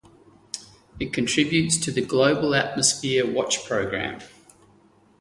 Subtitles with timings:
[0.99, 4.19] It contributes to the Global Atmosphere Watch program.